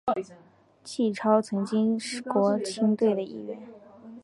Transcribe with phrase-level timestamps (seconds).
[0.83, 3.59] 纪超曾经是国青队的一员。